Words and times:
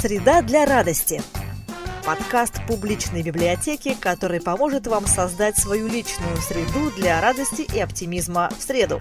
Среда 0.00 0.42
для 0.42 0.64
радости. 0.64 1.20
Подкаст 2.06 2.64
публичной 2.68 3.24
библиотеки, 3.24 3.96
который 3.98 4.40
поможет 4.40 4.86
вам 4.86 5.06
создать 5.06 5.58
свою 5.58 5.88
личную 5.88 6.36
среду 6.36 6.92
для 6.96 7.20
радости 7.20 7.66
и 7.74 7.80
оптимизма 7.80 8.48
в 8.56 8.62
среду. 8.62 9.00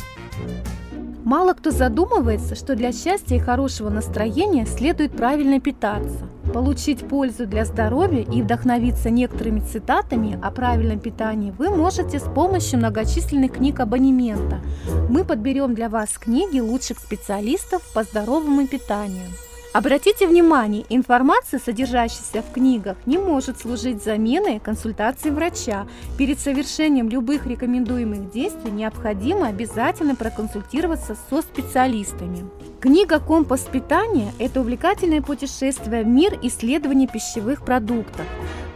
Мало 1.23 1.53
кто 1.53 1.69
задумывается, 1.69 2.55
что 2.55 2.75
для 2.75 2.91
счастья 2.91 3.35
и 3.35 3.39
хорошего 3.39 3.91
настроения 3.91 4.65
следует 4.65 5.15
правильно 5.15 5.59
питаться. 5.61 6.27
Получить 6.51 7.07
пользу 7.07 7.45
для 7.45 7.65
здоровья 7.65 8.23
и 8.23 8.41
вдохновиться 8.41 9.11
некоторыми 9.11 9.59
цитатами 9.59 10.39
о 10.41 10.49
правильном 10.49 10.99
питании 10.99 11.53
вы 11.59 11.69
можете 11.69 12.19
с 12.19 12.23
помощью 12.23 12.79
многочисленных 12.79 13.51
книг 13.53 13.79
абонемента. 13.81 14.61
Мы 15.09 15.23
подберем 15.23 15.75
для 15.75 15.89
вас 15.89 16.17
книги 16.17 16.59
лучших 16.59 16.97
специалистов 16.97 17.83
по 17.93 18.01
здоровому 18.01 18.65
питанию. 18.65 19.27
Обратите 19.73 20.27
внимание, 20.27 20.85
информация, 20.89 21.59
содержащаяся 21.59 22.41
в 22.41 22.53
книгах, 22.53 22.97
не 23.05 23.17
может 23.17 23.59
служить 23.59 24.03
заменой 24.03 24.59
консультации 24.59 25.29
врача. 25.29 25.85
Перед 26.17 26.39
совершением 26.39 27.09
любых 27.09 27.45
рекомендуемых 27.45 28.31
действий 28.31 28.71
необходимо 28.71 29.47
обязательно 29.47 30.15
проконсультироваться 30.15 31.17
со 31.29 31.41
специалистами. 31.41 32.49
Книга 32.79 33.19
«Компас 33.19 33.61
питания»– 33.61 34.31
это 34.39 34.61
увлекательное 34.61 35.21
путешествие 35.21 36.03
в 36.03 36.07
мир 36.07 36.39
исследований 36.41 37.07
пищевых 37.07 37.65
продуктов. 37.65 38.25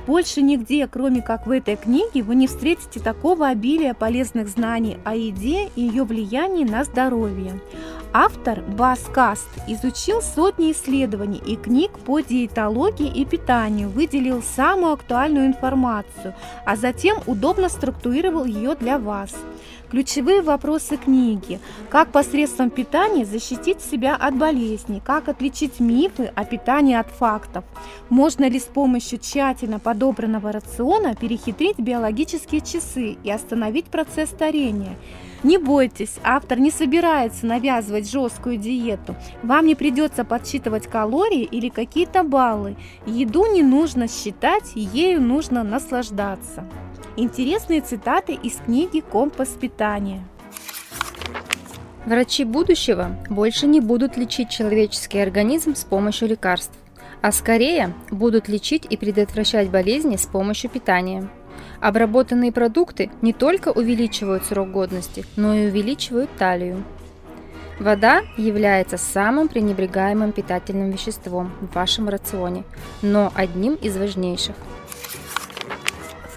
Больше 0.08 0.42
нигде, 0.42 0.88
кроме 0.88 1.22
как 1.22 1.46
в 1.46 1.52
этой 1.52 1.76
книге, 1.76 2.24
вы 2.24 2.36
не 2.36 2.48
встретите 2.48 3.00
такого 3.00 3.48
обилия 3.48 3.94
полезных 3.94 4.50
знаний 4.50 4.98
о 5.06 5.16
еде 5.16 5.70
и 5.76 5.82
ее 5.82 6.04
влиянии 6.04 6.66
на 6.66 6.84
здоровье. 6.84 7.60
Автор 8.14 8.62
Бас 8.62 9.00
Каст 9.14 9.48
изучил 9.70 10.22
сотни 10.22 10.74
исследований 10.74 11.42
и 11.46 11.56
книг 11.56 11.92
по 12.00 12.20
диетологии 12.20 13.08
и 13.08 13.24
питанию, 13.24 13.88
выделил 13.88 14.44
самую 14.44 14.92
актуальную 14.92 15.46
информацию, 15.46 16.36
а 16.66 16.76
затем 16.76 17.20
удобно 17.26 17.70
структурировал 17.70 18.44
ее 18.44 18.76
для 18.76 19.00
вас. 19.00 19.34
Ключевые 19.90 20.42
вопросы 20.42 20.98
книги. 20.98 21.62
Как 21.90 22.12
посредством 22.12 22.70
питания 22.70 23.26
защитить 23.26 23.82
себя 23.82 24.18
от 24.18 24.36
болезней? 24.36 25.02
Как 25.06 25.30
отличить 25.30 25.80
мифы 25.80 26.34
о 26.36 26.44
питании 26.44 26.96
от 26.96 27.08
фактов? 27.08 27.64
Можно 28.10 28.50
ли 28.50 28.60
с 28.60 28.66
помощью 28.66 29.20
тщательно 29.20 29.80
подобранного 29.80 30.52
рациона 30.52 31.16
перехитрить 31.16 31.80
биологические 31.80 32.60
часы 32.60 33.18
и 33.24 33.32
остановить 33.32 33.86
процесс 33.86 34.30
старения? 34.32 34.98
Не 35.44 35.58
бойтесь, 35.58 36.18
автор 36.24 36.60
не 36.60 36.70
собирается 36.70 37.48
навязывать 37.48 38.10
жесткую 38.10 38.58
диету. 38.58 39.16
Вам 39.42 39.66
не 39.66 39.74
придется 39.74 40.24
подсчитывать 40.24 40.88
калории 40.88 41.44
или 41.44 41.70
какие-то 41.70 42.24
баллы. 42.24 42.76
Еду 43.08 43.52
не 43.52 43.64
нужно 43.64 44.08
считать, 44.08 44.72
ею 44.76 45.20
нужно 45.20 45.64
наслаждаться. 45.64 46.64
Интересные 47.18 47.82
цитаты 47.82 48.34
из 48.34 48.58
книги 48.58 49.00
«Компас 49.00 49.50
питания». 49.50 50.24
Врачи 52.06 52.44
будущего 52.44 53.18
больше 53.30 53.68
не 53.68 53.80
будут 53.80 54.18
лечить 54.18 54.50
человеческий 54.50 55.20
организм 55.20 55.76
с 55.76 55.84
помощью 55.84 56.30
лекарств, 56.30 56.74
а 57.22 57.32
скорее 57.32 57.94
будут 58.10 58.48
лечить 58.48 58.88
и 58.90 58.98
предотвращать 58.98 59.70
болезни 59.70 60.16
с 60.16 60.26
помощью 60.26 60.70
питания. 60.70 61.30
Обработанные 61.82 62.52
продукты 62.52 63.10
не 63.24 63.34
только 63.34 63.70
увеличивают 63.70 64.46
срок 64.46 64.72
годности, 64.72 65.26
но 65.36 65.56
и 65.56 65.68
увеличивают 65.68 66.30
талию. 66.38 66.84
Вода 67.80 68.22
является 68.38 68.98
самым 68.98 69.48
пренебрегаемым 69.48 70.32
питательным 70.32 70.92
веществом 70.92 71.52
в 71.60 71.74
вашем 71.74 72.08
рационе, 72.08 72.64
но 73.02 73.32
одним 73.36 73.74
из 73.74 73.98
важнейших– 73.98 74.56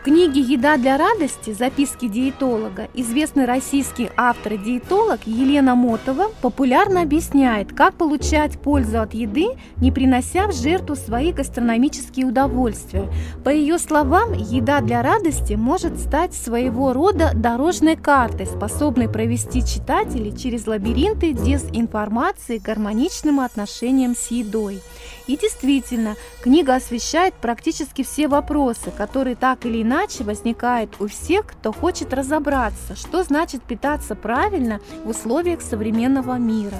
книге 0.04 0.40
«Еда 0.40 0.76
для 0.76 0.98
радости. 0.98 1.54
Записки 1.54 2.08
диетолога» 2.08 2.88
известный 2.92 3.46
российский 3.46 4.10
автор 4.18 4.52
и 4.52 4.58
диетолог 4.58 5.20
Елена 5.24 5.74
Мотова 5.74 6.26
популярно 6.42 7.00
объясняет, 7.00 7.72
как 7.72 7.94
получать 7.94 8.58
пользу 8.60 9.00
от 9.00 9.14
еды, 9.14 9.46
не 9.78 9.90
принося 9.90 10.46
в 10.46 10.52
жертву 10.52 10.94
свои 10.94 11.32
гастрономические 11.32 12.26
удовольствия. 12.26 13.08
По 13.44 13.48
ее 13.48 13.78
словам, 13.78 14.34
еда 14.34 14.82
для 14.82 15.00
радости 15.00 15.54
может 15.54 15.98
стать 15.98 16.34
своего 16.34 16.92
рода 16.92 17.30
дорожной 17.34 17.96
картой, 17.96 18.46
способной 18.46 19.08
провести 19.08 19.64
читателей 19.64 20.36
через 20.36 20.66
лабиринты 20.66 21.32
дезинформации 21.32 22.58
к 22.58 22.62
гармоничным 22.62 23.40
отношениям 23.40 24.14
с 24.14 24.30
едой. 24.30 24.82
И 25.26 25.38
действительно, 25.38 26.16
книга 26.42 26.74
освещает 26.74 27.32
практически 27.32 28.04
все 28.04 28.28
вопросы, 28.28 28.90
которые 28.94 29.36
так 29.36 29.64
или 29.64 29.80
иначе 29.80 29.93
возникают 30.24 30.96
у 31.00 31.06
всех, 31.06 31.46
кто 31.46 31.72
хочет 31.72 32.12
разобраться, 32.12 32.96
что 32.96 33.22
значит 33.22 33.62
питаться 33.62 34.14
правильно 34.14 34.80
в 35.04 35.10
условиях 35.10 35.60
современного 35.62 36.36
мира 36.38 36.78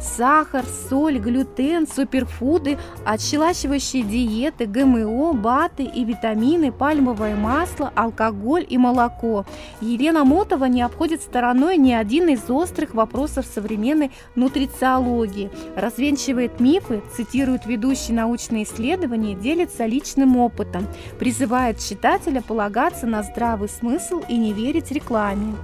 сахар, 0.00 0.64
соль, 0.88 1.18
глютен, 1.18 1.86
суперфуды, 1.86 2.78
отщелачивающие 3.04 4.02
диеты, 4.02 4.66
ГМО, 4.66 5.32
БАТы 5.34 5.84
и 5.84 6.04
витамины, 6.04 6.72
пальмовое 6.72 7.36
масло, 7.36 7.92
алкоголь 7.94 8.66
и 8.68 8.78
молоко. 8.78 9.44
Елена 9.80 10.24
Мотова 10.24 10.66
не 10.66 10.82
обходит 10.82 11.22
стороной 11.22 11.76
ни 11.76 11.92
один 11.92 12.28
из 12.28 12.50
острых 12.50 12.94
вопросов 12.94 13.46
современной 13.46 14.10
нутрициологии. 14.34 15.50
Развенчивает 15.76 16.60
мифы, 16.60 17.02
цитирует 17.16 17.66
ведущие 17.66 18.16
научные 18.16 18.64
исследования, 18.64 19.34
делится 19.34 19.86
личным 19.86 20.36
опытом, 20.36 20.86
призывает 21.18 21.78
читателя 21.78 22.42
полагаться 22.42 23.06
на 23.06 23.22
здравый 23.22 23.68
смысл 23.68 24.22
и 24.28 24.36
не 24.36 24.52
верить 24.52 24.90
рекламе. 24.90 25.54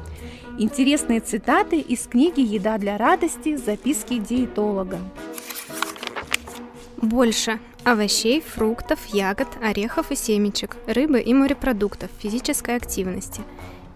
Интересные 0.57 1.19
цитаты 1.19 1.81
из 1.81 2.07
книги 2.07 2.41
«Еда 2.41 2.79
для 2.79 2.97
радости. 2.97 3.57
Записки 3.57 4.19
диетолога». 4.19 5.01
Больше 6.97 7.59
овощей, 7.83 8.41
фруктов, 8.41 9.01
ягод, 9.07 9.49
орехов 9.61 10.13
и 10.13 10.17
семечек, 10.17 10.77
рыбы 10.87 11.21
и 11.21 11.35
морепродуктов, 11.35 12.09
физической 12.19 12.77
активности. 12.77 13.43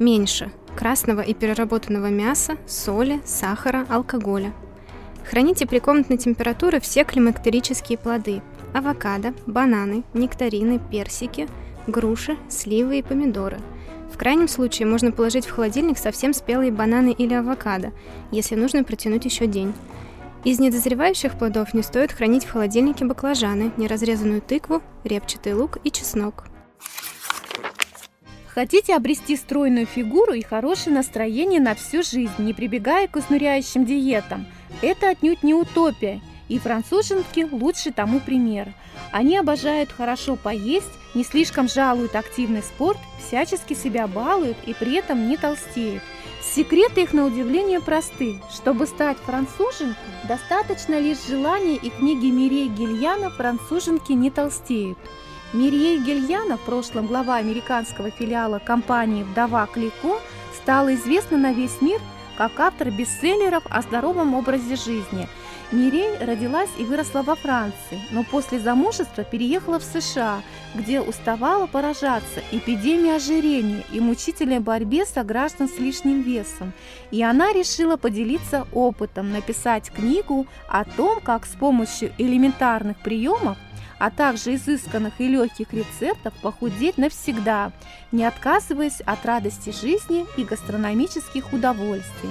Меньше 0.01 0.51
красного 0.77 1.21
и 1.21 1.33
переработанного 1.33 2.09
мяса, 2.09 2.57
соли, 2.67 3.21
сахара, 3.25 3.87
алкоголя. 3.89 4.53
Храните 5.31 5.65
при 5.65 5.79
комнатной 5.79 6.19
температуре 6.19 6.81
все 6.81 7.05
климактерические 7.05 7.99
плоды– 7.99 8.43
авокадо, 8.75 9.33
бананы, 9.47 10.03
нектарины, 10.13 10.81
персики, 10.91 11.49
груши, 11.89 12.37
сливы 12.49 13.01
и 13.01 13.03
помидоры– 13.03 13.59
в 14.13 14.17
крайнем 14.17 14.49
случае 14.49 14.89
можно 14.89 15.13
положить 15.13 15.47
в 15.47 15.53
холодильник 15.53 15.99
совсем 15.99 16.33
спелые 16.33 16.73
бананы 16.73 17.13
или 17.13 17.35
авокадо, 17.35 17.93
если 18.31 18.55
нужно 18.55 18.85
протянуть 18.85 19.25
еще 19.25 19.47
день. 19.47 19.73
Из 20.45 20.59
недозревающих 20.59 21.39
плодов 21.39 21.75
не 21.75 21.83
стоит 21.83 22.13
хранить 22.13 22.45
в 22.45 22.53
холодильнике 22.53 23.05
баклажаны, 23.05 23.73
неразрезанную 23.77 24.41
тыкву, 24.41 24.83
репчатый 25.05 25.55
лук 25.55 25.79
и 25.85 25.91
чеснок. 25.91 26.45
Хотите 28.49 28.97
обрести 28.97 29.37
стройную 29.37 29.87
фигуру 29.87 30.33
и 30.33 30.43
хорошее 30.43 30.97
настроение 30.97 31.61
на 31.61 31.75
всю 31.75 32.03
жизнь, 32.03 32.33
не 32.39 32.55
прибегая 32.55 33.07
к 33.07 33.17
изнуряющим 33.17 33.85
диетам? 33.85 34.47
Это 34.83 35.11
отнюдь 35.11 35.43
не 35.43 35.55
утопия, 35.55 36.21
и 36.49 36.59
француженки 36.59 37.47
лучше 37.51 37.93
тому 37.93 38.21
пример. 38.21 38.73
Они 39.13 39.37
обожают 39.37 39.93
хорошо 39.93 40.37
поесть, 40.37 40.91
не 41.15 41.25
слишком 41.25 41.69
жалуют 41.69 42.15
активный 42.15 42.63
спорт, 42.63 42.99
всячески 43.19 43.75
себя 43.75 44.07
балуют 44.07 44.57
и 44.67 44.75
при 44.75 44.95
этом 44.97 45.29
не 45.29 45.37
толстеют. 45.37 46.03
Секреты 46.43 47.03
их 47.03 47.13
на 47.13 47.27
удивление 47.27 47.81
просты. 47.81 48.41
Чтобы 48.51 48.87
стать 48.87 49.19
француженкой, 49.19 49.97
достаточно 50.27 50.99
лишь 50.99 51.27
желания 51.27 51.77
и 51.77 51.91
книги 51.91 52.27
Мирей 52.27 52.69
Гильяна 52.69 53.31
«Француженки 53.31 54.13
не 54.13 54.31
толстеют». 54.31 54.99
Мирей 55.53 55.99
Гильяна, 55.99 56.57
в 56.57 56.61
прошлом 56.61 57.07
глава 57.07 57.37
американского 57.37 58.11
филиала 58.11 58.59
компании 58.59 59.25
«Вдова 59.25 59.67
Клико», 59.67 60.21
стала 60.55 60.95
известна 60.95 61.39
на 61.39 61.53
весь 61.53 61.81
мир 61.81 62.01
как 62.37 62.61
автор 62.61 62.91
бестселлеров 62.91 63.65
о 63.69 63.83
здоровом 63.83 64.35
образе 64.35 64.77
жизни– 64.77 65.29
Мирей 65.71 66.17
родилась 66.19 66.71
и 66.79 66.85
выросла 66.85 67.23
во 67.23 67.35
Франции, 67.35 68.01
но 68.11 68.25
после 68.25 68.59
замужества 68.59 69.23
переехала 69.23 69.79
в 69.79 69.85
США, 69.85 70.41
где 70.75 71.03
уставала 71.03 71.67
поражаться 71.67 72.41
эпидемией 72.53 73.17
ожирения 73.17 73.85
и 73.93 74.01
мучительной 74.01 74.61
борьбе 74.61 75.05
со 75.05 75.23
граждан 75.25 75.69
с 75.69 75.79
лишним 75.79 76.23
весом. 76.23 76.73
И 77.11 77.23
она 77.23 77.53
решила 77.53 77.99
поделиться 77.99 78.67
опытом, 78.73 79.31
написать 79.31 79.91
книгу 79.91 80.47
о 80.69 80.85
том, 80.85 81.21
как 81.21 81.45
с 81.45 81.51
помощью 81.51 82.13
элементарных 82.17 82.99
приемов 83.01 83.59
а 83.99 84.11
также 84.11 84.55
изысканных 84.55 85.15
и 85.21 85.27
легких 85.27 85.73
рецептов 85.73 86.33
похудеть 86.41 86.99
навсегда, 86.99 87.73
не 88.13 88.25
отказываясь 88.25 89.01
от 89.01 89.27
радости 89.27 89.71
жизни 89.71 90.25
и 90.37 90.45
гастрономических 90.45 91.53
удовольствий. 91.53 92.31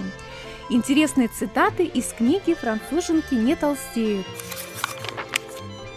Интересные 0.69 1.29
цитаты 1.29 1.85
из 1.85 2.07
книги 2.07 2.53
«Француженки 2.53 3.35
не 3.35 3.55
толстеют». 3.55 4.25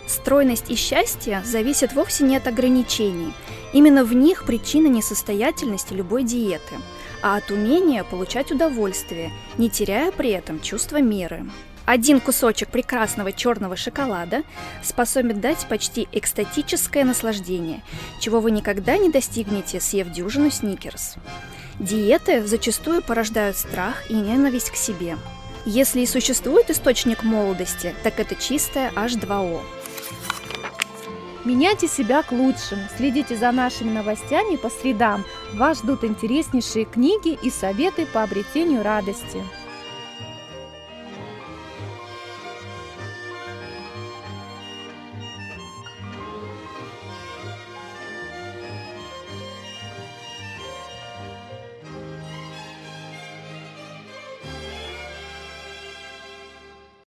Стройность 0.06 0.70
и 0.70 0.76
счастье 0.76 1.42
зависят 1.44 1.92
вовсе 1.92 2.22
не 2.22 2.36
от 2.36 2.46
ограничений. 2.46 3.32
Именно 3.72 4.04
в 4.04 4.14
них 4.14 4.44
причина 4.44 4.86
несостоятельности 4.86 5.92
любой 5.92 6.22
диеты, 6.22 6.76
а 7.20 7.36
от 7.36 7.50
умения 7.50 8.04
получать 8.04 8.52
удовольствие, 8.52 9.32
не 9.58 9.70
теряя 9.70 10.12
при 10.12 10.30
этом 10.30 10.60
чувство 10.60 11.00
меры. 11.00 11.44
Один 11.84 12.20
кусочек 12.20 12.68
прекрасного 12.68 13.32
черного 13.32 13.74
шоколада 13.74 14.44
способен 14.84 15.40
дать 15.40 15.66
почти 15.68 16.06
экстатическое 16.12 17.04
наслаждение, 17.04 17.82
чего 18.20 18.38
вы 18.38 18.52
никогда 18.52 18.96
не 18.98 19.10
достигнете, 19.10 19.80
съев 19.80 20.12
дюжину 20.12 20.52
сникерс. 20.52 21.16
Диеты 21.80 22.46
зачастую 22.46 23.00
порождают 23.00 23.56
страх 23.56 24.10
и 24.10 24.14
ненависть 24.14 24.70
к 24.70 24.76
себе. 24.76 25.16
Если 25.64 26.02
и 26.02 26.06
существует 26.06 26.68
источник 26.68 27.22
молодости, 27.22 27.94
так 28.02 28.20
это 28.20 28.34
чистое 28.34 28.90
H2O. 28.90 29.62
Меняйте 31.46 31.88
себя 31.88 32.22
к 32.22 32.32
лучшему, 32.32 32.82
следите 32.98 33.34
за 33.34 33.50
нашими 33.50 33.88
новостями 33.88 34.56
по 34.56 34.68
средам. 34.68 35.24
Вас 35.54 35.78
ждут 35.78 36.04
интереснейшие 36.04 36.84
книги 36.84 37.38
и 37.42 37.48
советы 37.48 38.04
по 38.04 38.22
обретению 38.22 38.82
радости. 38.82 39.42